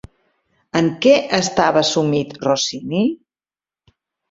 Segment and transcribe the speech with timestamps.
[0.79, 3.05] En què estava sumit Rossini?